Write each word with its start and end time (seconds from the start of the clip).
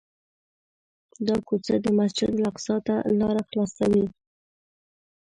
دا 1.27 1.35
کوڅه 1.47 1.75
مسجدالاقصی 1.99 2.75
ته 2.85 2.95
لاره 3.19 3.41
خلاصوي. 3.49 4.05